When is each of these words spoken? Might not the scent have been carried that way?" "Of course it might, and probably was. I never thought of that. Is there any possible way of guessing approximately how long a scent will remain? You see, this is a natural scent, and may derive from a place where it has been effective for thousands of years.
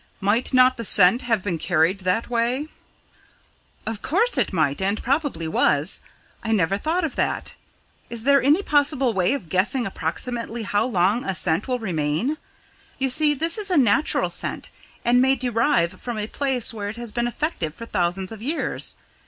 Might 0.19 0.51
not 0.51 0.77
the 0.77 0.83
scent 0.83 1.21
have 1.29 1.43
been 1.43 1.59
carried 1.59 1.99
that 1.99 2.27
way?" 2.27 2.69
"Of 3.85 4.01
course 4.01 4.35
it 4.35 4.51
might, 4.51 4.81
and 4.81 4.99
probably 5.03 5.47
was. 5.47 5.99
I 6.43 6.51
never 6.53 6.75
thought 6.79 7.03
of 7.03 7.15
that. 7.17 7.53
Is 8.09 8.23
there 8.23 8.41
any 8.41 8.63
possible 8.63 9.13
way 9.13 9.35
of 9.35 9.47
guessing 9.47 9.85
approximately 9.85 10.63
how 10.63 10.87
long 10.87 11.23
a 11.23 11.35
scent 11.35 11.67
will 11.67 11.77
remain? 11.77 12.37
You 12.97 13.11
see, 13.11 13.35
this 13.35 13.59
is 13.59 13.69
a 13.69 13.77
natural 13.77 14.31
scent, 14.31 14.71
and 15.05 15.21
may 15.21 15.35
derive 15.35 16.01
from 16.01 16.17
a 16.17 16.25
place 16.25 16.73
where 16.73 16.89
it 16.89 16.97
has 16.97 17.11
been 17.11 17.27
effective 17.27 17.75
for 17.75 17.85
thousands 17.85 18.31
of 18.31 18.41
years. 18.41 18.95